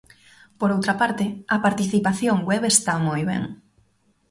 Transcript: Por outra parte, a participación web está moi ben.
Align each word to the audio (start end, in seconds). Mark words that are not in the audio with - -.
Por 0.59 0.69
outra 0.75 0.93
parte, 1.01 1.25
a 1.55 1.57
participación 1.65 2.37
web 2.49 2.63
está 2.73 2.93
moi 3.07 3.21
ben. 3.31 3.43